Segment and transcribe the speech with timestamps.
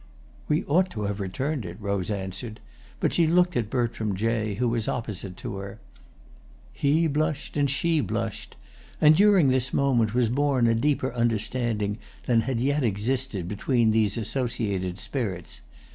[0.47, 2.59] "We ought to have returned it," Rose answered;
[2.99, 5.77] but she looked at Bertram Jay, who was opposite to her.
[6.73, 8.55] He blushed, and she blushed,
[8.99, 14.17] and during this moment was born a deeper understanding than had yet existed between these
[14.17, 15.61] associated spirits.